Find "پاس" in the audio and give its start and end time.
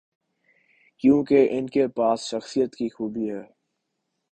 1.87-2.19